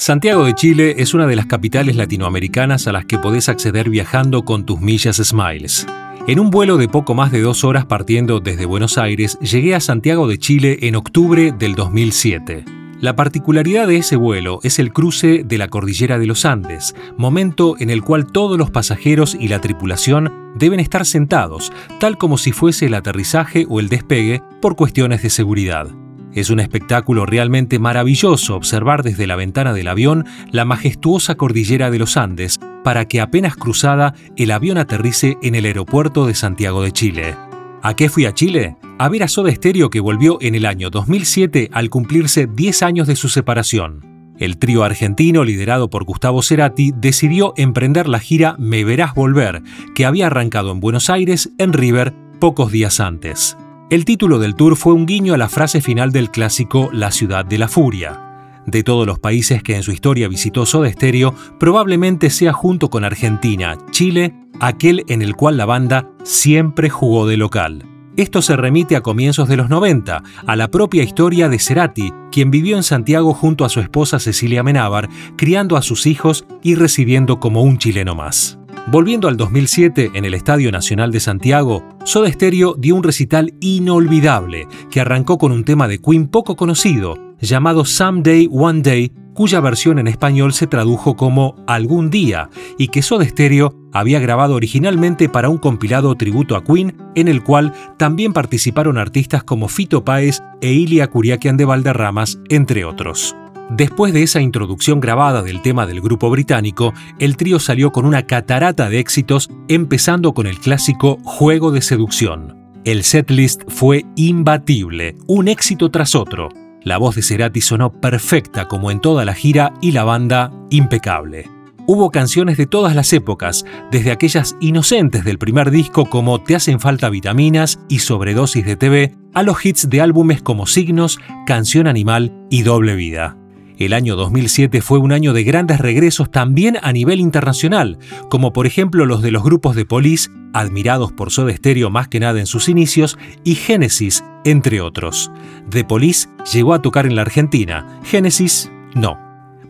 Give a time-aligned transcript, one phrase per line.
[0.00, 4.46] Santiago de Chile es una de las capitales latinoamericanas a las que podés acceder viajando
[4.46, 5.86] con tus millas Smiles.
[6.26, 9.80] En un vuelo de poco más de dos horas partiendo desde Buenos Aires, llegué a
[9.80, 12.64] Santiago de Chile en octubre del 2007.
[12.98, 17.76] La particularidad de ese vuelo es el cruce de la cordillera de los Andes, momento
[17.78, 22.52] en el cual todos los pasajeros y la tripulación deben estar sentados, tal como si
[22.52, 25.90] fuese el aterrizaje o el despegue por cuestiones de seguridad.
[26.34, 31.98] Es un espectáculo realmente maravilloso observar desde la ventana del avión la majestuosa cordillera de
[31.98, 36.92] los Andes para que apenas cruzada el avión aterrice en el aeropuerto de Santiago de
[36.92, 37.36] Chile.
[37.82, 38.76] ¿A qué fui a Chile?
[38.98, 43.06] A ver a Soda Stereo que volvió en el año 2007 al cumplirse 10 años
[43.08, 44.06] de su separación.
[44.38, 49.62] El trío argentino, liderado por Gustavo Cerati, decidió emprender la gira Me Verás Volver,
[49.94, 53.56] que había arrancado en Buenos Aires, en River, pocos días antes.
[53.90, 57.44] El título del tour fue un guiño a la frase final del clásico La ciudad
[57.44, 58.62] de la furia.
[58.64, 63.02] De todos los países que en su historia visitó Soda Stereo, probablemente sea junto con
[63.02, 67.84] Argentina, Chile, aquel en el cual la banda siempre jugó de local.
[68.16, 72.52] Esto se remite a comienzos de los 90, a la propia historia de Cerati, quien
[72.52, 77.40] vivió en Santiago junto a su esposa Cecilia Menábar, criando a sus hijos y recibiendo
[77.40, 78.59] como un chileno más.
[78.90, 84.66] Volviendo al 2007, en el Estadio Nacional de Santiago, Soda Stereo dio un recital inolvidable
[84.90, 90.00] que arrancó con un tema de Queen poco conocido, llamado Someday, One Day, cuya versión
[90.00, 95.50] en español se tradujo como Algún día, y que Soda Stereo había grabado originalmente para
[95.50, 100.72] un compilado tributo a Queen, en el cual también participaron artistas como Fito Páez e
[100.72, 103.36] Ilia Curiaquian de Valderramas, entre otros.
[103.70, 108.26] Después de esa introducción grabada del tema del grupo británico, el trío salió con una
[108.26, 112.58] catarata de éxitos, empezando con el clásico Juego de Seducción.
[112.84, 116.48] El setlist fue imbatible, un éxito tras otro.
[116.82, 121.48] La voz de Cerati sonó perfecta como en toda la gira y la banda impecable.
[121.86, 126.80] Hubo canciones de todas las épocas, desde aquellas inocentes del primer disco como Te hacen
[126.80, 132.32] falta vitaminas y Sobredosis de TV, a los hits de álbumes como Signos, Canción Animal
[132.50, 133.39] y Doble Vida.
[133.80, 137.98] El año 2007 fue un año de grandes regresos también a nivel internacional,
[138.28, 142.20] como por ejemplo los de los grupos de Police, admirados por Soda Stereo más que
[142.20, 145.32] nada en sus inicios, y Genesis, entre otros.
[145.70, 149.18] The Police llegó a tocar en la Argentina, Genesis no.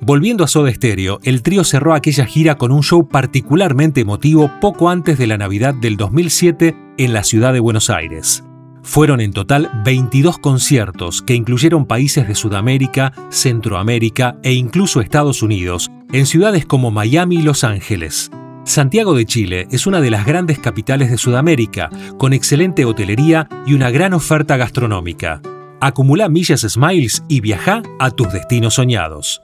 [0.00, 4.90] Volviendo a Soda Stereo, el trío cerró aquella gira con un show particularmente emotivo poco
[4.90, 8.42] antes de la Navidad del 2007 en la ciudad de Buenos Aires.
[8.82, 15.90] Fueron en total 22 conciertos que incluyeron países de Sudamérica, Centroamérica e incluso Estados Unidos,
[16.12, 18.30] en ciudades como Miami y Los Ángeles.
[18.64, 23.74] Santiago de Chile es una de las grandes capitales de Sudamérica, con excelente hotelería y
[23.74, 25.40] una gran oferta gastronómica.
[25.80, 29.42] Acumula millas Smiles y viaja a tus destinos soñados.